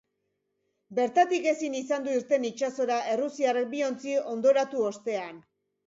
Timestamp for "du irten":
2.09-2.49